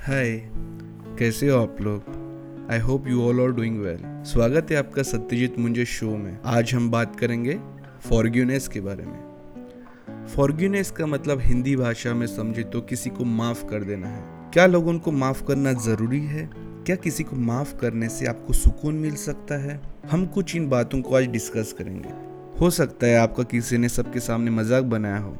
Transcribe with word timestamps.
हाय 0.00 0.30
कैसे 1.18 1.48
हो 1.48 1.58
आप 1.62 1.80
लोग? 1.80 2.04
I 2.72 2.78
hope 2.78 3.08
you 3.08 3.22
all 3.22 3.40
are 3.40 3.48
doing 3.48 3.78
well 3.78 3.98
स्वागत 4.24 4.70
है 4.70 4.76
आपका 4.76 5.02
सत्यजीत 5.02 5.58
मुंजे 5.58 5.84
शो 5.84 6.10
में। 6.10 6.38
आज 6.44 6.72
हम 6.74 6.90
बात 6.90 7.20
करेंगे 7.20 7.58
फॉर्ग्यूनेस 8.08 8.68
के 8.68 8.80
बारे 8.80 9.04
में। 9.04 10.26
फॉर्ग्यूनेस 10.26 10.90
का 10.90 11.06
मतलब 11.06 11.40
हिंदी 11.40 11.76
भाषा 11.76 12.14
में 12.14 12.26
समझे 12.26 12.62
तो 12.62 12.80
किसी 12.80 13.10
को 13.10 13.24
माफ़ 13.24 13.64
कर 13.66 13.84
देना 13.84 14.08
है। 14.08 14.50
क्या 14.52 14.66
लोगों 14.66 14.98
को 14.98 15.12
माफ़ 15.12 15.44
करना 15.44 15.72
ज़रूरी 15.72 16.24
है? 16.26 16.50
क्या 16.56 16.96
किसी 16.96 17.24
को 17.24 17.36
माफ़ 17.36 17.76
करने 17.76 18.08
से 18.08 18.26
आपको 18.26 18.52
सुकून 18.52 18.94
मिल 18.94 19.14
सकता 19.14 19.62
है? 19.62 19.80
हम 20.10 20.26
कुछ 20.26 20.56
इन 20.56 20.68
बातों 20.68 21.02
को 21.02 21.16
आज 21.16 21.26
डिस्कस 21.26 21.74
करेंगे। 21.78 22.14
हो 22.60 22.70
सकता 22.70 23.06
है 23.06 23.16
आपका 23.16 23.42
किसी 23.42 23.78
ने 23.78 23.88
सबके 23.88 24.20
सामने 24.20 24.50
मज़ाक 24.50 24.84
बनाया 24.84 25.18
हो। 25.18 25.36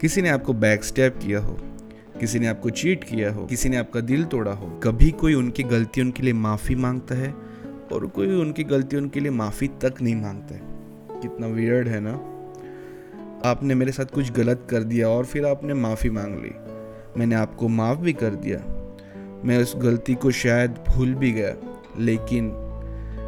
किसी 0.00 0.22
ने 0.22 0.28
आपको 0.28 0.52
बैक 0.52 0.84
स्टेप 0.84 1.16
किया 1.16 1.40
हो। 1.40 1.58
किसी 2.20 2.38
ने 2.38 2.46
आपको 2.46 2.70
चीट 2.70 3.04
किया 3.04 3.32
हो, 3.32 3.46
किसी 3.46 3.68
ने 3.68 3.76
आपका 3.76 4.00
दिल 4.00 4.24
तोड़ा 4.24 4.52
हो, 4.52 4.80
कभी 4.82 5.10
कोई 5.10 5.34
उनकी 5.34 5.62
गलतियों 5.62 6.10
के 6.10 6.22
लिए 6.22 6.32
माफ़ी 6.32 6.74
माँगता 6.74 7.14
है 7.14 7.34
और 7.92 8.06
कोई 8.06 8.34
उनकी 8.34 8.64
गलतियों 8.64 9.08
के 9.08 9.20
लिए 9.20 9.30
माफ़ी 9.30 9.68
तक 9.68 9.94
नहीं 10.02 10.16
माँगता 10.16 10.54
है। 10.54 10.60
कितना 11.22 11.46
वियर्ड 11.46 11.88
है 11.88 12.00
ना? 12.00 12.12
आपने 13.48 13.74
मेरे 13.74 13.92
साथ 13.92 14.04
कुछ 14.04 14.32
गलत 14.32 14.66
कर 14.70 14.82
दिया 14.82 15.08
और 15.08 15.24
फिर 15.24 15.46
आपने 15.46 15.74
माफ़ी 15.74 16.10
मांग 16.10 16.42
ली। 16.42 16.50
मैंने 17.16 17.34
आपको 17.34 17.68
माफ़ 17.68 17.98
भी 17.98 18.12
कर 18.12 18.30
दिया। 18.30 18.58
मैं 19.44 19.58
उस 19.58 19.74
गलती 19.76 20.14
को 20.14 20.30
शायद 20.30 20.70
भूल 20.70 21.14
भी 21.14 21.32
गया, 21.32 21.54
लेकिन 21.98 22.52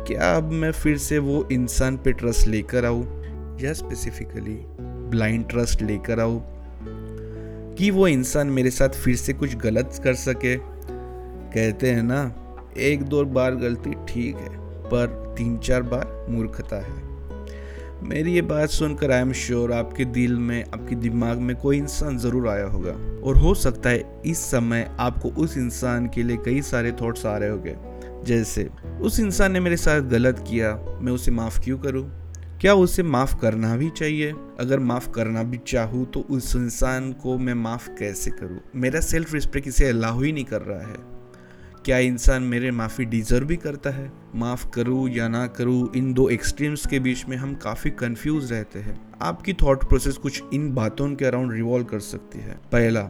क्या 0.07 0.37
अब 0.37 0.51
मैं 0.51 0.73
फिर 0.73 0.99
से 0.99 1.19
वो 1.19 1.49
इंसान 1.53 1.97
पे 1.97 2.13
ट्रस्ट 2.13 2.49
लेकर 2.49 2.85
आऊँ? 2.85 3.21
या 3.61 3.73
स्पेसिफिकली 3.73 4.59
ब्लाइंड 5.11 5.49
ट्रस्ट 5.49 5.83
लेकर 5.83 6.21
आऊँ? 6.21 6.60
कि 7.81 7.91
वो 7.91 8.09
इंसान 8.09 8.47
मेरे 8.47 8.71
साथ 8.71 8.89
फिर 8.89 9.17
से 9.17 9.33
कुछ 9.33 9.57
गलत 9.57 10.01
कर 10.05 10.15
सके। 10.15 10.57
कहते 11.55 11.91
हैं 11.91 12.03
ना, 12.03 12.35
एक 12.77 13.03
दो 13.03 13.25
बार 13.25 13.55
गलती 13.55 13.91
ठीक 14.09 14.37
है, 14.37 14.49
पर 14.85 15.35
तीन 15.39 15.59
चार 15.59 15.83
बार 15.83 16.27
मूर्खता 16.29 16.77
है। 16.77 17.03
मेरी 18.03 18.33
ये 18.33 18.43
बात 18.43 18.69
सुनकर 18.69 19.11
आई 19.11 19.21
एम 19.21 19.33
श्योर 19.33 19.73
आपके 19.73 20.05
दिल 20.05 20.37
में, 20.37 20.65
आपके 20.65 20.95
दिमाग 20.95 21.39
में 21.39 21.57
कोई 21.57 21.79
इंसान 21.79 22.19
ज़रूर 22.19 22.49
आया 22.49 22.67
होगा। 22.67 23.21
और 23.21 23.37
हो 23.37 23.55
सकता 23.55 23.91
है 23.91 24.23
इस 24.27 24.39
समय 24.39 24.97
आपको 24.99 25.29
उस 25.29 25.57
इंसान 25.57 26.07
के 26.07 26.23
लिए 26.23 26.37
कई 26.37 26.63
सारे 26.63 26.93
थॉट्स 26.93 27.27
आ 27.27 27.37
रहे 27.37 27.49
होंगे। 27.49 27.77
जैसे, 28.25 28.71
उस 29.01 29.21
इंसान 29.21 29.53
ने 29.53 29.61
मेरे 29.61 29.77
साथ 29.77 30.01
गलत 30.01 30.45
किया, 30.49 30.99
मैं 31.01 31.13
उसे 31.13 31.31
माफ़ 31.31 31.61
क्यों 31.61 31.79
करूँ? 31.79 32.20
क्या 32.61 32.75
उसे 32.75 33.03
माफ़ 33.03 33.41
करना 33.41 33.77
भी 33.77 33.91
चाहिए? 33.91 34.33
अगर 34.61 34.79
माफ़ 34.79 35.11
करना 35.11 35.43
भी 35.43 35.59
चाहूँ 35.67 36.05
तो 36.07 36.21
उस 36.21 36.57
इंसान 36.57 37.13
को 37.13 37.39
मैं 37.39 37.55
माफ़ 37.55 37.89
कैसे 37.91 38.31
करूँ? 38.31 38.61
मेरा 38.77 39.01
सेल्फ 39.01 39.35
रिस्पेक्ट 39.35 39.69
इसे 39.69 39.89
अलाउ 39.89 40.21
ही 40.21 40.33
नहीं 40.33 40.45
कर 40.45 40.63
रहा 40.63 40.81
है। 40.81 40.97
क्या 41.85 41.99
इंसान 41.99 42.43
मेरे 42.43 42.71
माफ़ी 42.71 43.05
डिजर्व 43.05 43.47
भी 43.47 43.57
करता 43.57 43.91
है? 43.91 44.13
माफ़ 44.35 44.69
करूँ 44.71 45.09
या 45.11 45.29
ना 45.29 45.47
करूँ, 45.47 45.95
इन 45.97 46.13
दो 46.13 46.29
एक्सट्रीम्स 46.29 46.87
के 46.87 46.99
बीच 46.99 47.25
में 47.29 47.37
हम 47.37 47.55
काफ़ी 47.55 47.91
कंफ्यूज 47.91 48.53
रहते 48.53 48.79
हैं। 48.79 49.01
आपकी 49.23 49.53
थॉट 49.53 49.89
प्रोसेस 49.89 50.17
कुछ 50.17 50.43
इन 50.55 50.73
बातों 50.75 51.15
के 51.15 51.25
अराउंड 51.25 51.53
रिवॉल्व 51.53 51.85
कर 51.85 52.01
सकती 52.01 52.39
है। 52.39 52.61
पहला, 52.73 53.09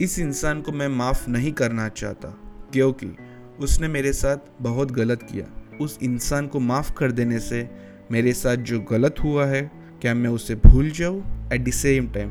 इस 0.00 0.18
इंसान 0.18 0.60
को 0.60 0.72
मैं 0.72 0.88
माफ़ 0.88 1.30
नहीं 1.30 1.52
करना 1.52 1.88
चाहता, 1.88 2.28
क्योंकि 2.72 3.16
उसने 3.60 3.88
मेरे 3.88 4.12
साथ 4.12 4.36
बहुत 4.60 4.90
गलत 4.90 5.22
किया। 5.22 5.46
उस 5.80 5.98
इंसान 6.02 6.46
को 6.46 6.60
माफ़ 6.60 6.92
कर 6.92 7.12
देने 7.12 7.38
से 7.40 7.93
मेरे 8.12 8.32
साथ 8.32 8.56
जो 8.56 8.80
गलत 8.80 9.14
हुआ 9.24 9.46
है, 9.46 9.70
क्या 10.00 10.14
मैं 10.14 10.30
उसे 10.30 10.54
भूल 10.54 10.90
जाऊँ? 10.90 11.50
एट 11.52 11.64
द 11.64 11.70
सेम 11.70 12.08
टाइम 12.08 12.30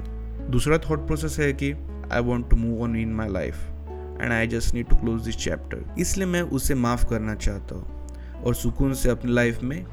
दूसरा 0.51 0.77
थॉट 0.77 1.07
प्रोसेस 1.07 1.39
है 1.39 1.53
कि 1.53 1.71
I 2.11 2.21
want 2.21 2.49
to 2.49 2.55
move 2.55 2.83
on 2.83 2.95
in 2.95 3.13
my 3.13 3.29
life 3.29 3.55
and 4.21 4.31
I 4.31 4.47
just 4.47 4.75
need 4.75 4.87
to 4.87 4.95
close 4.95 5.21
this 5.21 5.37
chapter 5.37 5.95
इसलिए 5.99 6.27
मैं 6.27 6.41
उसे 6.41 6.75
माफ़ 6.75 7.05
करना 7.09 7.35
चाहता 7.35 7.75
हूँ 7.75 8.43
और 8.43 8.55
सुकून 8.55 8.93
से 8.93 9.09
अपनी 9.09 9.31
लाइफ 9.31 9.63
में 9.63 9.85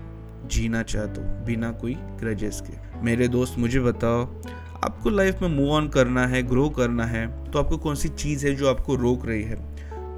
जीना 0.47 0.83
चाहता 0.83 1.23
हूँ 1.23 1.45
बिना 1.45 1.70
कोई 1.73 1.95
ग्रजेस 1.95 2.62
के। 2.67 3.02
मेरे 3.02 3.29
दोस्त, 3.29 3.58
मुझे 3.58 3.80
बताओ, 3.80 4.42
आपको 4.85 5.11
लाइफ 5.11 5.42
में 5.42 5.48
मूव 5.48 5.70
ऑन 5.70 5.89
करना 5.89 6.27
है 6.27 6.42
ग्रो 6.42 6.69
करना 6.69 7.05
है 7.05 7.45
तो 7.45 7.58
आपको 7.58 7.79
कौन 7.79 7.95
सी 7.95 8.08
चीज़ 8.08 8.46
है 8.46 8.55
जो 8.55 8.70
आपको 8.70 8.95
रोक 8.95 9.27
रही 9.27 9.42
है? 9.42 9.57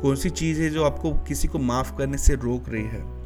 कौन 0.02 0.16
सी 0.16 0.30
चीज़ 0.30 0.62
है 0.62 0.70
जो 0.70 0.84
आपको 0.84 1.12
किसी 1.12 1.48
को 1.48 1.58
माफ़ 1.58 1.96
करने 1.98 2.18
से 2.18 2.34
रोक 2.34 2.68
रही 2.68 2.84
है? 2.84 3.21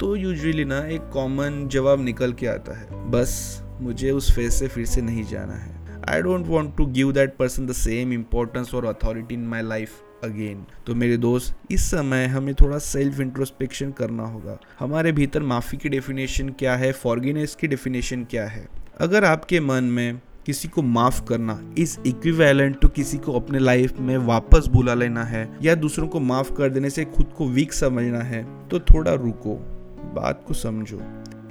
तो 0.00 0.14
यूजुअली 0.16 0.64
ना 0.64 0.78
एक 0.86 1.08
कॉमन 1.12 1.66
जवाब 1.72 2.00
निकल 2.00 2.32
के 2.32 2.46
आता 2.46 2.78
है। 2.78 3.10
बस 3.10 3.62
मुझे 3.80 4.10
उस 4.10 4.34
फ़ेज़ 4.36 4.52
से 4.52 4.68
फिर 4.68 4.86
से 4.86 5.02
नहीं 5.02 5.24
जाना 5.24 5.54
है। 5.54 6.02
I 6.08 6.22
don't 6.22 6.46
want 6.46 6.76
to 6.76 6.86
give 6.86 7.12
that 7.12 7.36
person 7.36 7.66
the 7.66 7.72
same 7.72 8.12
importance 8.12 8.74
और 8.74 8.84
authority 8.84 9.34
in 9.34 9.46
my 9.48 9.62
life 9.62 10.02
again 10.24 10.64
तो 10.86 10.94
मेरे 10.94 11.16
दोस्त, 11.16 11.56
इस 11.70 11.84
समय 11.84 12.26
हमें 12.26 12.54
थोड़ा 12.54 12.78
सेल्फ 12.78 13.20
इंट्रोस्पेक्शन 13.20 13.90
करना 13.90 14.22
होगा। 14.22 14.58
हमारे 14.78 15.12
भीतर 15.12 15.42
माफ़ी 15.42 15.78
की 15.78 15.88
डेफिनेशन 15.88 16.48
क्या 16.48 16.76
है? 16.76 16.92
फॉर्गिनेस 16.92 17.54
की 17.54 17.66
डेफिनेशन 17.66 18.24
क्या 18.24 18.46
है? 18.46 18.68
अगर 19.00 19.24
आपके 19.24 19.60
मन 19.60 19.84
में 19.84 20.20
किसी 20.46 20.68
को 20.68 20.82
माफ़ 20.82 21.22
करना 21.24 21.60
इस 21.78 21.98
इक्विवेलेंट 22.06 22.80
टू 22.80 22.88
किसी 22.88 23.18
को 23.18 23.32
अपने 23.32 23.58
लाइफ 23.58 24.00
में 24.00 24.16
वापस 24.16 24.66
बुला 24.66 24.94
लेना 24.94 25.24
है 25.24 25.48
या 25.62 25.74
दूसरों 25.74 26.08
को 26.08 26.20
माफ़ 26.20 26.52
कर 26.52 26.70
देने 26.70 26.90
से 26.90 27.04
खुद 27.04 27.32
को 27.36 27.48
वीक 27.48 27.72
समझना 27.72 28.20
है 28.20 28.42
तो 28.68 28.80
थोड़ा 28.80 29.14
रुको। 29.14 29.73
बात 30.14 30.44
को 30.48 30.54
समझो। 30.54 31.00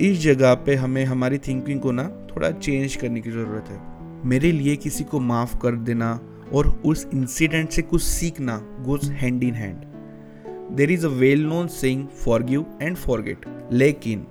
इस 0.01 0.19
जगह 0.19 0.53
पे 0.56 0.75
हमें 0.75 1.03
हमारी 1.06 1.38
थिंकिंग 1.38 1.79
को 1.79 1.91
ना 1.91 2.03
थोड़ा 2.29 2.51
चेंज 2.51 2.96
करने 2.96 3.22
की 3.22 3.31
ज़रूरत 3.31 3.69
है। 3.69 3.81
मेरे 4.25 4.51
लिए 4.51 4.75
किसी 4.75 5.03
को 5.03 5.19
माफ़ 5.19 5.57
कर 5.57 5.75
देना 5.81 6.19
और 6.53 6.68
उस 6.85 7.07
इंसिडेंट 7.13 7.69
से 7.69 7.81
कुछ 7.81 8.01
सीखना 8.03 8.57
goes 8.85 9.09
hand 9.12 9.44
in 9.44 9.53
hand 9.53 10.75
there 10.75 10.91
is 10.91 11.06
a 11.06 11.09
well 11.09 11.44
known 11.46 11.68
saying 11.68 12.07
forgive 12.44 12.66
and 12.81 12.96
forget 12.96 13.46
लेकिन 13.72 14.25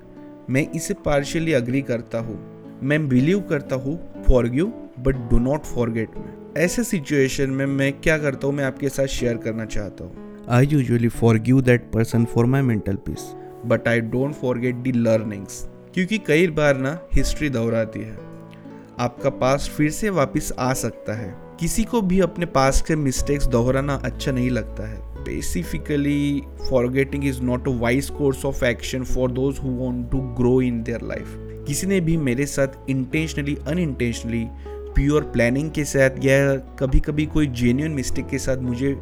मैं 0.49 0.69
इसे 0.71 0.93
पार्शियली 1.05 1.53
अग्री 1.53 1.81
करता 1.81 2.19
हूँ। 2.19 2.39
मैं 2.83 3.07
बिलीव 3.09 3.41
करता 3.41 3.75
हूँ 3.75 3.97
forgive 4.47 4.65
but 4.99 5.15
do 5.29 5.39
not 5.39 5.63
forget 5.65 6.17
में 6.17 6.33
ऐसे 6.57 6.83
सिचुएशन 6.83 7.49
में 7.49 7.65
मैं 7.65 7.91
क्या 7.93 8.17
करता 8.17 8.47
हूँ? 8.47 8.55
मैं 8.55 8.63
आपके 8.63 8.89
साथ 8.89 9.07
शेयर 9.07 9.37
करना 9.37 9.65
चाहता 9.65 10.03
हूँ। 10.03 10.45
I 10.49 10.65
usually 10.65 11.07
forgive 11.39 11.61
that 11.61 11.89
person 11.91 12.25
for 12.25 12.45
my 12.45 12.61
mental 12.61 12.95
peace 12.95 13.33
but 13.65 13.87
I 13.87 14.01
don't 14.01 14.33
forget 14.33 14.75
the 14.75 14.91
learnings 14.91 15.69
क्योंकि 15.93 16.17
कई 16.17 16.47
बार 16.47 16.77
ना 16.77 16.99
हिस्ट्री 17.13 17.49
दोहराती 17.49 17.99
है। 17.99 18.17
आपका 18.99 19.29
पास 19.29 19.69
फिर 19.77 19.89
से 19.91 20.09
वापस 20.09 20.51
आ 20.59 20.73
सकता 20.73 21.13
है। 21.13 21.33
किसी 21.59 21.83
को 21.83 22.01
भी 22.01 22.19
अपने 22.19 22.45
पास 22.45 22.81
के 22.81 22.95
मिस्टेक्स 22.95 23.45
दोहराना 23.47 23.93
अच्छा 23.95 24.31
नहीं 24.31 24.49
लगता 24.49 24.87
है। 24.87 25.23
Basically 25.23 26.43
forgetting 26.69 27.25
is 27.25 27.41
not 27.41 27.67
a 27.67 27.71
wise 27.71 28.09
course 28.09 28.45
of 28.45 28.65
action 28.65 29.03
for 29.03 29.31
those 29.31 29.59
who 29.59 29.69
want 29.69 30.11
to 30.11 30.17
grow 30.17 30.61
in 30.61 30.83
their 30.83 31.01
life 31.01 31.35
किसी 31.67 31.87
ने 31.87 31.99
भी 31.99 32.17
मेरे 32.17 32.45
साथ 32.45 32.89
इंटेंशनली 32.89 33.57
अनइंटेंशनली 33.67 34.45
प्योर 34.95 35.23
प्लानिंग 35.23 35.71
के 35.71 35.83
साथ 35.83 36.25
या 36.25 36.55
कभी 36.55 36.99
कभी 36.99 37.25
कोई 37.25 37.47
जेन्यून 37.47 37.91
मिस्टेक 37.91 38.27
के 38.27 38.37
साथ 38.37 38.57
मुझे 38.57 38.93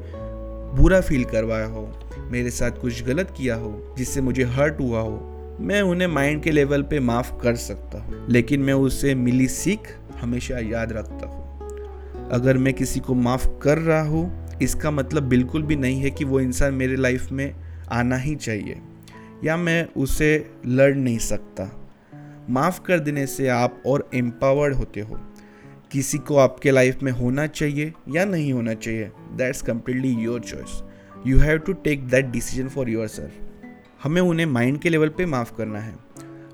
बुरा 0.75 0.99
फील 1.01 1.23
करवाया 1.23 1.65
हो, 1.65 1.89
मेरे 2.31 2.49
साथ 2.49 2.71
कुछ 2.71 3.03
गलत 3.03 3.33
किया 3.37 3.55
हो, 3.55 3.95
जिससे 3.97 4.21
मुझे 4.21 4.43
हर्ट 4.43 4.79
हुआ 4.79 4.99
हो, 4.99 5.57
मैं 5.61 5.81
उन्हें 5.81 6.07
माइंड 6.07 6.41
के 6.43 6.51
लेवल 6.51 6.83
पे 6.83 6.99
माफ़ 6.99 7.31
कर 7.41 7.55
सकता 7.55 7.99
हूँ, 7.99 8.25
लेकिन 8.29 8.61
मैं 8.61 8.73
उससे 8.73 9.15
मिली 9.15 9.47
सीख 9.47 9.95
हमेशा 10.21 10.59
याद 10.59 10.91
रखता 10.91 11.27
हूँ। 11.27 12.29
अगर 12.31 12.57
मैं 12.57 12.73
किसी 12.73 12.99
को 12.99 13.13
माफ़ 13.13 13.47
कर 13.63 13.77
रहा 13.77 14.01
हूँ, 14.01 14.57
इसका 14.61 14.91
मतलब 14.91 15.23
बिल्कुल 15.23 15.63
भी 15.63 15.75
नहीं 15.75 16.01
है 16.01 16.09
कि 16.09 16.25
वो 16.25 16.39
इंसान 16.39 16.73
मेरे 16.73 16.95
लाइफ 16.95 17.31
में 17.31 17.53
आना 17.91 18.17
ही 18.17 18.35
चाहिए, 18.35 18.81
या 19.43 19.57
मैं 19.57 19.88
उसे 19.97 20.51
लड़ 20.65 20.95
नहीं 20.95 21.17
सकता। 21.17 21.69
माफ़ 22.49 22.81
कर 22.81 22.99
देने 22.99 23.25
से 23.27 23.47
आप 23.47 23.83
और 23.85 24.09
एम्पावर्ड 24.15 24.75
होते 24.75 25.01
हो। 25.01 25.19
किसी 25.91 26.18
को 26.18 26.38
आपके 26.38 26.72
लाइफ 26.72 27.03
में 27.03 27.12
होना 27.12 27.47
चाहिए 27.47 27.94
या 28.09 28.25
नहीं 28.25 28.53
होना 28.53 28.74
चाहिए 28.74 29.12
that's 29.31 29.62
completely 29.62 30.12
your 30.12 30.40
choice 30.40 30.81
you 31.28 31.40
have 31.40 31.57
to 31.57 31.74
take 31.74 32.07
that 32.07 32.25
decision 32.25 32.69
for 32.69 32.89
yourself 33.07 33.31
हमें 34.04 34.21
उन्हें 34.21 34.45
माइंड 34.45 34.80
के 34.80 34.89
लेवल 34.89 35.10
पे 35.10 35.25
माफ़ 35.25 35.56
करना 35.57 35.80
है। 35.80 35.94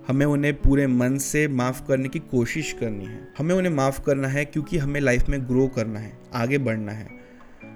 हमें 0.07 0.25
उन्हें 0.25 0.53
पूरे 0.53 0.87
मन 0.87 1.17
से 1.17 1.47
माफ़ 1.47 1.87
करने 1.87 2.09
की 2.09 2.19
कोशिश 2.19 2.71
करनी 2.71 3.05
है। 3.05 3.27
हमें 3.37 3.55
उन्हें 3.55 3.73
माफ़ 3.73 4.01
करना 4.01 4.27
है 4.27 4.45
क्योंकि 4.45 4.77
हमें 4.77 5.01
लाइफ 5.01 5.29
में 5.29 5.41
ग्रो 5.47 5.67
करना 5.67 5.99
है, 5.99 6.11
आगे 6.33 6.57
बढ़ना 6.57 6.91
है। 6.91 7.07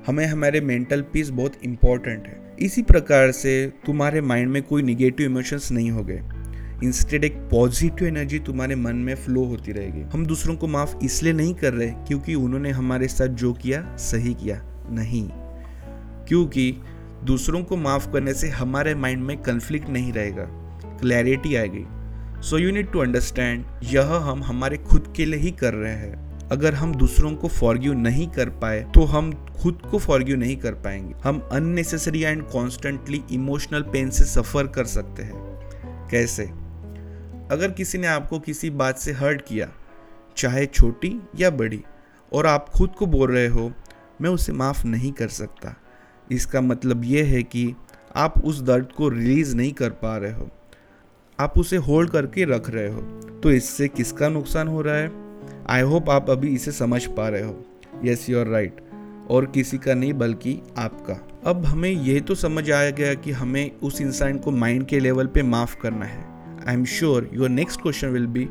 हमें 0.07 0.25
हमारे 0.25 0.61
मेंटल 0.61 1.01
पीस 1.01 1.29
बहुत 1.29 1.53
इंपॉर्टेंट 1.63 2.27
है। 2.27 2.55
इसी 2.59 2.81
प्रकार 2.81 3.31
से 3.31 3.73
तुम्हारे 3.85 4.21
माइंड 4.21 4.49
में 4.49 4.63
कोई 4.63 4.83
निगेटिव 4.83 5.25
इमोशंस 5.25 5.71
नहीं 5.71 5.91
हो 5.91 6.03
गए 6.03 6.21
इंस्टेड 6.83 7.23
एक 7.23 7.35
पॉजिटिव 7.35 8.07
एनर्जी 8.07 8.39
तुम्हारे 8.39 8.75
मन 8.75 8.95
में 8.95 9.15
फ्लो 9.15 9.43
होती 9.43 9.71
रहेगी। 9.71 10.01
हम 10.01 10.25
दूसरों 10.25 10.55
को 10.55 10.67
माफ़ 10.67 10.95
इसलिए 11.03 11.33
नहीं 11.33 11.53
कर 11.53 11.73
रहे 11.73 11.89
क्योंकि 11.89 12.35
उन्होंने 12.35 12.69
हमारे 12.69 13.07
साथ 13.07 13.27
जो 13.27 13.53
किया, 13.53 13.97
सही 13.97 14.33
किया 14.33 14.61
नहीं। 14.89 15.29
क्योंकि 16.27 16.75
दूसरों 17.23 17.63
को 17.63 17.77
माफ़ 17.77 18.11
करने 18.11 18.33
से 18.33 18.49
हमारे 18.49 18.95
माइंड 18.95 19.23
में 19.23 19.37
कन्फ्लिक्ट 19.37 19.89
नहीं 19.89 20.13
रहेगा। 20.13 20.45
क्लैरिटी 21.01 21.55
आएगी। 21.55 21.85
So 22.41 22.57
you 22.57 22.71
need 22.71 22.91
to 22.91 22.99
understand 22.99 23.65
यह 23.83 24.13
हम 24.13 24.43
हमारे 24.43 24.77
खुद 24.77 25.13
के 25.17 25.25
लिए 25.25 25.39
ही 25.39 25.51
कर 25.51 25.73
रहे 25.73 25.93
हैं। 25.93 26.49
अगर 26.49 26.73
हम 26.73 26.95
दूसरों 26.95 27.35
को 27.35 27.47
फॉरग्यू 27.47 27.93
नहीं 27.93 28.27
कर 28.27 28.49
पाए 28.49 28.79
तो 28.93 29.03
हम 29.03 29.31
खुद 29.33 29.81
को 29.91 29.99
फॉरग्यू 29.99 30.37
नहीं 30.37 30.57
कर 30.57 30.73
पाएँगे। 30.73 31.13
हम 31.23 31.49
unnecessary 31.51 32.21
and 32.21 32.43
constantly 32.43 33.23
emotional 33.31 33.81
pain 33.81 34.09
से 34.09 34.23
सफ़र 34.23 34.67
कर 34.67 34.85
सकते 34.85 35.23
हैं। 35.23 35.33
कैसे? 36.11 36.60
अगर 37.51 37.71
किसी 37.71 37.97
ने 37.97 38.07
आपको 38.07 38.39
किसी 38.39 38.69
बात 38.69 38.97
से 38.97 39.11
हर्ट 39.11 39.41
किया, 39.41 39.71
चाहे 40.37 40.65
छोटी 40.65 41.21
या 41.39 41.49
बड़ी, 41.49 41.83
और 42.33 42.45
आप 42.45 42.69
खुद 42.69 42.89
को 42.89 43.05
बोल 43.05 43.31
रहे 43.31 43.47
हो, 43.47 43.73
मैं 44.21 44.29
उसे 44.29 44.51
माफ़ 44.51 44.87
नहीं 44.87 45.11
कर 45.11 45.27
सकता। 45.27 45.75
इसका 46.31 46.61
मतलब 46.61 47.03
ये 47.05 47.23
है 47.23 47.43
कि 47.43 47.75
आप 48.15 48.45
उस 48.45 48.61
दर्द 48.61 48.91
को 48.97 49.09
रिलीज़ 49.09 49.55
नहीं 49.55 49.73
कर 49.73 49.89
पा 49.89 50.17
रहे 50.17 50.33
हो। 50.33 50.49
आप 51.39 51.59
उसे 51.59 51.77
होल्ड 51.77 52.09
करके 52.09 52.45
रख 52.45 52.69
रहे 52.69 52.89
हो। 52.89 53.01
तो 53.43 53.51
इससे 53.51 53.87
किसका 53.87 54.29
नुकसान 54.29 54.67
हो 54.67 54.81
रहा 54.81 54.95
है? 54.95 55.11
आई 55.69 55.81
होप 55.81 56.09
आप 56.09 56.29
अभी 56.29 56.47
इसे 56.47 56.71
समझ 56.71 57.05
पा 57.05 57.29
रहे 57.29 57.43
हो। 57.43 57.65
Yes, 58.03 58.29
you 58.29 58.39
are 58.39 58.47
right. 58.47 58.89
और 59.29 59.45
किसी 59.45 59.77
का 59.77 59.93
नहीं, 59.93 60.13
बल्कि 60.13 60.61
आपका। 60.77 61.27
अब 61.49 61.65
हमें 61.65 61.89
यह 61.89 62.19
तो 62.19 62.35
समझ 62.35 62.71
आया 62.71 62.89
गया 62.89 63.13
कि 63.13 63.31
हमें 63.31 63.79
उस 63.79 64.01
इंसान 64.01 64.37
को 64.37 64.51
माइंड 64.51 64.85
के 64.85 64.99
लेवल 64.99 65.27
पे 65.27 65.43
माफ़ 65.43 65.79
करना 65.81 66.05
है। 66.05 66.40
I 66.67 66.73
am 66.73 66.83
sure 66.85 67.29
your 67.33 67.49
next 67.49 67.81
question 67.81 68.07
will 68.07 68.25
be 68.27 68.43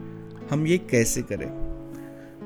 हम 0.50 0.66
ये 0.66 0.78
कैसे 0.78 1.22
करें? 1.22 1.46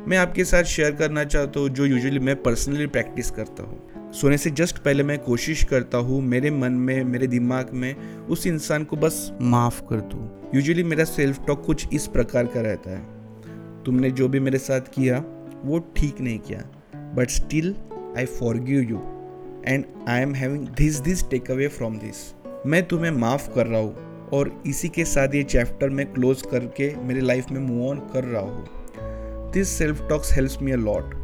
मैं 0.09 0.17
आपके 0.17 0.45
साथ 0.45 0.65
शेयर 0.65 0.93
करना 0.93 1.25
चाहता 1.25 1.61
हूँ, 1.61 1.69
जो 1.69 1.87
यूजुअली 1.87 2.19
मैं 2.19 2.43
पर्सनली 2.43 2.87
प्रैक्टिस 2.87 3.31
करता 3.31 3.63
हूँ। 3.63 4.13
सोने 4.13 4.39
से 4.39 4.51
जस्ट 4.51 4.79
पहले 4.79 5.03
मैं 5.03 5.19
कोशिश 5.19 5.65
करता 5.65 5.99
हूँ, 5.99 6.21
मेरे 6.23 6.51
मन 6.51 6.73
में, 6.73 7.05
मेरे 7.05 7.27
दिमाग 7.27 7.71
में 7.73 7.95
उस 8.27 8.47
इंसान 8.47 8.85
को 8.85 8.97
बस 8.97 9.33
माफ़ 9.43 9.81
कर 9.83 10.01
दूँ। 10.01 10.51
यूजुअली 10.55 10.83
मेरा 10.83 11.05
सेल्फ 11.05 11.47
टॉक 11.47 11.65
कुछ 11.67 11.87
इस 11.93 12.07
प्रकार 12.07 12.47
का 12.47 12.61
रहता 12.61 12.91
है। 12.91 13.03
तुमने 13.85 14.11
जो 14.11 14.29
भी 14.29 14.41
मेरे 14.41 14.59
साथ 14.59 14.81
किया, 14.81 15.25
वो 15.65 15.79
ठीक 15.97 16.21
नहीं 16.21 16.39
किया 16.39 16.61
but 17.17 17.31
still 17.31 17.75
I 18.19 18.27
forgive 18.27 18.81
you 18.81 19.03
and 19.67 19.85
I 20.09 20.21
am 20.21 20.35
having 20.35 20.69
this 20.69 20.99
this 21.01 21.29
takeaway 21.51 21.69
from 21.69 21.99
this 21.99 22.33
मैं 22.67 22.87
तुम्हें 22.89 23.11
माफ़ 23.11 23.55
कर 23.55 23.67
रहा 23.67 23.81
हूँ। 23.81 24.14
और 24.35 24.51
इसी 24.67 24.89
के 24.89 25.05
साथ 25.05 25.35
ये 25.35 25.43
चैप्टर 25.43 25.89
मैं 25.89 26.07
क्लोज 26.13 26.43
करके 26.43 26.95
मेरे 26.97 27.21
लाइफ 27.21 27.51
में 27.51 27.61
मूव 27.61 27.89
ऑन 27.89 27.99
कर 28.13 28.25
रहा 28.25 28.43
हूँ। 28.43 29.53
This 29.53 29.69
self 29.69 30.07
talks 30.09 30.33
helps 30.35 30.59
me 30.63 30.73
a 30.73 30.77
lot 30.77 31.15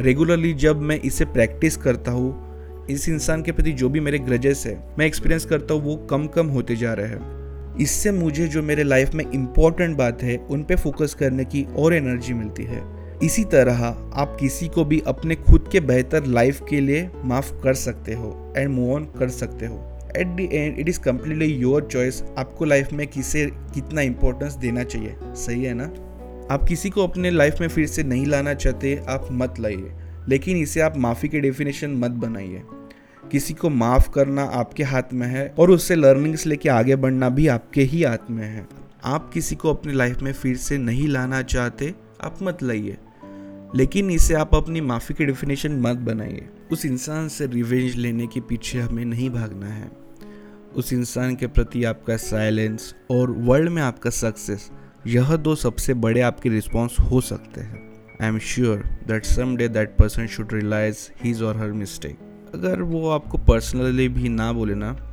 regularly 0.00 0.52
जब 0.54 0.80
मैं 0.80 1.00
इसे 1.00 1.24
प्रैक्टिस 1.24 1.76
करता 1.76 2.10
हूँ, 2.10 2.86
इस 2.90 3.08
इंसान 3.08 3.42
के 3.42 3.52
प्रति 3.52 3.72
जो 3.72 3.88
भी 3.88 4.00
मेरे 4.00 4.18
ग्रजेस 4.18 4.64
है, 4.66 4.78
मैं 4.98 5.06
एक्सपीरियंस 5.06 5.44
करता 5.44 5.74
हूँ 5.74 5.82
वो 5.82 5.96
कम 6.06 6.26
कम 6.26 6.46
होते 6.46 6.76
जा 6.76 6.92
रहे 6.92 7.06
हैं। 7.06 7.76
इससे 7.76 8.12
मुझे 8.12 8.46
जो 8.48 8.62
मेरे 8.62 8.82
लाइफ 8.82 9.14
में 9.14 9.24
इम्पोर्टेंट 9.30 9.96
बात 9.96 10.22
है, 10.22 10.36
उन 10.36 10.62
पे 10.64 10.76
फोकस 10.76 11.14
करने 11.14 11.44
की 11.44 11.66
और 11.78 11.94
एनर्जी 11.94 12.34
मिलती 12.34 12.64
है। 12.64 12.82
इसी 13.22 13.44
तरह 13.44 13.84
आप 14.14 14.36
किसी 14.40 14.68
को 14.68 14.84
भी 14.84 15.02
अपने 15.06 15.34
खुद 15.34 15.68
के 15.72 15.80
बेहतर 15.80 16.26
लाइफ 16.26 16.60
के 16.70 16.80
लिए 16.80 17.08
माफ़ 17.24 17.52
कर 17.62 17.74
सकते 17.74 18.14
हो 18.14 18.54
एंड 18.56 18.70
मूव 18.70 18.94
ऑन 18.94 19.04
कर 19.18 19.28
सकते 19.28 19.66
हो। 19.66 19.89
At 20.16 20.26
the 20.26 20.48
end 20.52 20.78
it 20.78 20.88
is 20.88 21.00
completely 21.00 21.46
your 21.46 21.88
choice 21.92 22.22
आपको 22.38 22.64
लाइफ 22.64 22.92
में 22.92 23.06
किसे, 23.06 23.46
कितना 23.46 24.00
इंपॉर्टेंस 24.00 24.54
देना 24.54 24.84
चाहिए। 24.84 25.16
सही 25.22 25.64
है 25.64 25.74
ना? 25.74 25.84
आप 26.54 26.64
किसी 26.68 26.90
को 26.90 27.04
अपने 27.04 27.30
लाइफ 27.30 27.54
में 27.60 27.68
फिर 27.68 27.86
से 27.86 28.02
नहीं 28.02 28.26
लाना 28.26 28.54
चाहते, 28.54 29.02
आप 29.08 29.28
मत 29.32 29.54
लाइए। 29.60 29.92
लेकिन 30.28 30.56
इसे 30.56 30.80
आप 30.80 30.96
माफ़ी 30.96 31.28
के 31.28 31.40
डेफिनेशन 31.40 31.90
मत 31.90 32.10
बनाइए। 32.10 32.62
किसी 33.32 33.54
को 33.54 33.68
माफ़ 33.68 34.10
करना 34.10 34.42
आपके 34.42 34.82
हाथ 34.82 35.02
में 35.12 35.26
है 35.26 35.54
और 35.58 35.70
उससे 35.70 35.94
लर्निंग्स 35.94 36.46
लेके 36.46 36.68
आगे 36.68 36.96
बढ़ना 36.96 37.28
भी 37.28 37.46
आपके 37.46 37.82
ही 37.82 38.02
हाथ 38.02 38.30
में 38.30 38.44
है। 38.44 38.66
आप 39.04 39.30
किसी 39.34 39.54
को 39.54 39.70
अपनी 39.70 39.92
लाइफ 39.92 40.22
में 40.22 40.32
फिर 40.32 40.56
से 40.56 40.78
नहीं 40.78 41.08
लाना 41.08 41.42
चाहते, 41.42 41.94
आप 42.22 42.38
मत 42.42 42.62
लाइए। 42.62 42.96
लेकिन 43.76 44.10
इसे 44.10 44.34
आप 44.34 44.54
अपनी 44.54 44.80
माफ़ी 44.80 45.14
की 45.14 45.24
डेफिनेशन 45.24 45.72
मत 45.72 45.96
बनाइए। 45.96 46.48
उस 46.72 46.86
इंसान 46.86 47.28
से 47.28 47.46
रिवेंज 47.46 47.96
लेने 47.96 48.26
के 48.26 48.40
पीछे 48.40 48.80
हमें 48.80 49.04
नहीं 49.04 49.30
भागना 49.30 49.66
है। 49.66 49.90
उस 50.76 50.92
इंसान 50.92 51.36
के 51.36 51.46
प्रति 51.46 51.84
आपका 51.84 52.16
साइलेंस 52.16 52.94
और 53.10 53.30
वर्ल्ड 53.30 53.68
में 53.68 53.82
आपका 53.82 54.10
सक्सेस 54.10 54.70
यह 55.06 55.36
दो 55.36 55.54
सबसे 55.54 55.94
बड़े 55.94 56.20
आपके 56.20 56.48
रिस्पॉन्स 56.48 56.96
हो 57.00 57.20
सकते 57.20 57.60
हैं। 57.60 57.90
I 58.22 58.28
am 58.28 58.38
sure 58.38 58.78
that 59.06 59.24
some 59.24 59.56
day 59.56 59.68
that 59.68 59.96
person 59.96 60.26
should 60.26 60.52
realise 60.52 61.08
his 61.24 61.42
और 61.42 61.56
हर 61.56 61.72
मिस्टेक 61.72 62.18
अगर 62.54 62.82
वो 62.82 63.08
आपको 63.10 63.38
पर्सनली 63.38 64.08
भी 64.08 64.28
ना 64.28 64.52
बोले 64.52 64.74
ना 64.74 65.09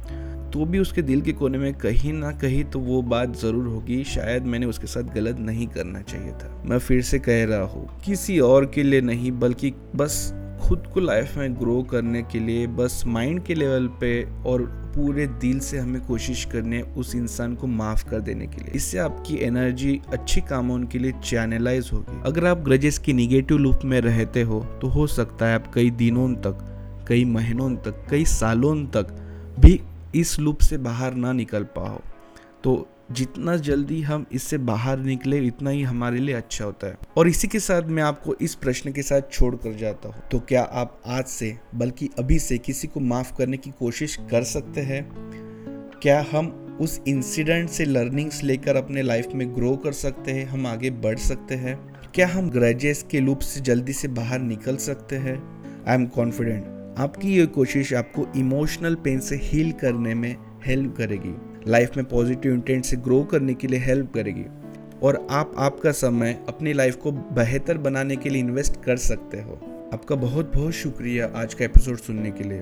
तो 0.54 0.66
भी 0.66 0.80
उसके 0.80 1.02
दिल 1.02 1.22
के 1.22 1.32
कोने 1.34 1.58
में 1.58 1.74
कहीं 1.76 2.14
ना 2.14 2.32
कहीं 2.34 2.64
तो 2.64 2.80
वो 2.80 3.02
बात 3.04 3.36
ज़रूर 3.36 3.68
होगी, 3.68 4.04
शायद 4.06 4.46
मैंने 4.46 4.66
उसके 4.66 4.88
साथ 4.88 5.14
गलत 5.14 5.40
नहीं 5.42 5.68
करना 5.68 6.02
चाहिए 6.02 6.32
था। 6.34 6.62
मैं 6.66 6.80
फिर 6.80 7.02
से 7.04 7.20
कह 7.20 7.44
रहा 7.46 7.64
हूँ, 7.64 7.88
किसी 8.06 8.40
और 8.40 8.66
के 8.66 8.84
लिए 8.84 9.02
नहीं, 9.04 9.32
बल्कि 9.40 9.74
बस 9.96 10.34
खुद 10.62 10.88
को 10.94 11.00
लाइफ 11.00 11.36
में 11.38 11.56
ग्रो 11.56 11.82
करने 11.84 12.22
के 12.24 12.40
लिए, 12.40 12.68
बस 12.68 13.04
माइंड 13.08 13.44
के 13.46 13.56
लेवल 13.56 13.88
पे 14.02 14.12
और 14.46 14.62
पूरे 14.96 15.26
दिल 15.42 15.60
से 15.60 15.78
हमें 15.78 16.02
कोशिश 16.02 16.44
करने 16.46 16.82
उस 16.98 17.14
इंसान 17.16 17.54
को 17.56 17.68
माफ़ 17.68 18.10
कर 18.10 18.22
देने 18.22 18.48
के 18.48 18.62
लिए। 18.62 18.72
इससे 18.76 18.98
आपकी 19.00 19.36
एनर्जी 19.46 20.00
अच्छी 20.14 20.42
कामों 20.42 20.80
के 20.84 21.00
लिए 21.00 21.12
चैनलाइज 21.24 21.90
होगी। 21.94 22.22
अगर 22.26 22.46
आप 22.46 22.64
ग्रजेस 22.66 22.98
की 22.98 23.14
निगेटिव 23.14 23.58
लूप 23.58 23.86
में 23.86 24.00
रहते 24.02 24.42
हो 24.42 24.60
तो 24.82 24.88
हो 24.88 25.06
सकता 25.10 25.48
है 25.48 25.56
आप 25.56 25.72
कई 25.74 25.90
दिनों 25.92 26.34
तक, 26.38 26.66
कई 27.08 27.26
महीनों 27.28 27.70
तक, 27.78 28.04
कई 28.10 28.26
सालों 28.28 28.76
तक 28.88 29.16
भी 29.60 29.80
इस 30.16 30.40
लूप 30.40 30.60
से 30.60 30.78
बाहर 30.78 31.14
ना 31.14 31.34
निकल 31.34 31.64
पाओ। 31.64 32.02
तो 32.64 32.90
जितना 33.12 33.56
जल्दी 33.56 34.02
हम 34.02 34.26
इससे 34.32 34.58
बाहर 34.58 35.00
निकले, 35.00 35.38
इतना 35.38 35.70
ही 35.70 35.84
हमारे 35.84 36.20
लिए 36.20 36.36
अच्छा 36.36 36.66
होता 36.66 36.88
है। 36.88 36.98
और 37.18 37.28
इसी 37.28 37.48
के 37.48 37.60
साथ 37.60 37.82
मैं 37.82 38.04
आपको 38.04 38.36
इस 38.42 38.56
प्रश्न 38.56 38.92
के 38.92 39.02
साथ 39.02 39.22
छोड़ 39.32 39.56
कर 39.56 39.74
जाता 39.74 40.10
हूँ। 40.10 40.22
तो 40.32 40.40
क्या 40.40 40.64
आप 40.64 41.02
आज 41.06 41.26
से, 41.26 41.58
बल्कि 41.76 42.10
अभी 42.20 42.40
से 42.40 42.58
किसी 42.58 42.88
को 42.88 43.00
माफ़ 43.00 43.38
करने 43.38 43.58
की 43.58 43.72
कोशिश 43.72 44.16
कर 44.32 44.44
सकते 44.44 44.82
हैं? 44.82 45.12
क्या 46.02 46.26
हम 46.34 46.78
उस 46.82 47.02
इंसिडेंट 47.08 47.70
से 47.70 47.86
लर्निंग्स 47.86 48.44
लेकर 48.44 48.76
अपने 48.76 49.02
लाइफ 49.02 49.28
में 49.36 49.56
ग्रो 49.56 49.76
कर 49.76 49.92
सकते 49.92 50.32
हैं? 50.32 50.46
हम 50.46 50.68
आगे 50.68 50.90
बढ़ 50.90 51.18
सकते 51.18 51.56
हैं? 51.56 51.94
क्या 52.16 52.28
हम 52.28 52.50
ग्रेजेस 52.50 53.06
के 53.12 53.20
लूप 53.20 53.40
से 53.40 53.60
जल्दी 53.62 53.94
से 53.94 54.08
बाहर 54.08 54.40
निकल 54.40 54.78
सकते 54.78 55.16
हैं? 55.16 55.64
आई 55.88 55.96
एम 55.96 56.06
कॉन्फिडेंट 56.06 56.77
आपकी 56.98 57.38
ये 57.38 57.46
कोशिश 57.46 57.94
आपको 57.94 58.26
इमोशनल 58.36 58.96
पेन 58.96 59.20
से 59.20 59.36
हील 59.36 59.72
करने 59.72 60.14
में 60.16 60.36
हेल्प 60.66 60.96
करेगी। 60.98 61.34
लाइफ 61.72 61.98
में 61.98 62.06
पॉजिटिव 62.06 62.54
इंटेंट 62.54 62.86
से 62.86 62.98
ग्रो 62.98 63.24
करने 63.24 63.54
के 63.54 63.68
लिए 63.68 63.80
हेल्प 63.80 64.14
करेगी। 64.14 64.46
और 65.04 65.28
आप 65.30 65.52
आपका 65.58 65.92
समय 65.92 66.46
अपनी 66.48 66.74
लाइफ 66.74 66.96
को 66.96 67.12
बेहतर 67.12 67.78
बनाने 67.78 68.16
के 68.16 68.30
लिए 68.30 68.42
इन्वेस्ट 68.42 68.84
कर 68.84 68.98
सकते 68.98 69.42
हो। 69.42 69.60
आपका 69.94 70.16
बहुत 70.16 70.56
बहुत 70.56 70.74
शुक्रिया 70.74 71.32
आज 71.36 71.54
का 71.54 71.66
एपिसोड 71.66 71.98
सुनने 71.98 72.32
के 72.32 72.44
लिए। 72.44 72.62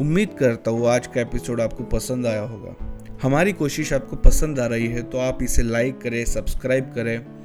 उम्मीद 0.00 0.28
करता 0.38 0.70
हूँ 0.70 0.88
आज 0.88 1.06
का 1.06 1.20
एपिसोड 1.20 1.60
आपको 1.60 1.84
पसंद 1.84 2.26
आया 2.26 2.42
होगा। 2.42 2.74
हमारी 3.22 3.52
कोशिश 3.52 3.92
आपको 3.92 4.16
पसंद 4.16 4.60
आ 4.60 4.66
रही 4.66 4.86
है 4.86 5.02
तो 5.02 5.18
आप 5.18 5.42
इसे 5.42 5.62
लाइक 5.62 5.98
करें 5.98 6.24
सब्सक्राइब 6.24 6.84
करें 6.84 7.39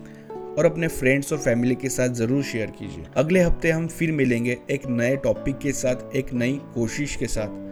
और 0.58 0.66
अपने 0.66 0.88
फ्रेंड्स 0.88 1.34
और 1.34 1.40
फैमिली 1.40 1.76
के 1.76 1.90
साथ 1.90 2.10
ज़रूर 2.10 2.44
शेयर 2.44 2.72
कीजिए। 2.72 3.06
अगले 3.18 3.40
हफ़्ते 3.40 3.72
हम 3.72 3.88
फिर 3.88 4.12
मिलेंगे 4.12 4.58
एक 4.72 4.88
नए 4.88 5.16
टॉपिक 5.16 5.58
के 5.58 5.72
साथ, 5.72 6.16
एक 6.16 6.34
नई 6.34 6.60
कोशिश 6.76 7.16
के 7.16 7.28
साथ। 7.28 7.64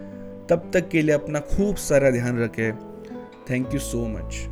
तब 0.50 0.70
तक 0.74 0.90
के 0.90 1.02
लिए 1.02 1.16
अपना 1.16 1.40
खूब 1.40 1.76
सारा 1.76 2.10
ध्यान 2.12 2.40
रखें। 2.40 2.74
Thank 3.50 3.74
you 3.74 3.80
so 3.80 4.08
much 4.08 4.48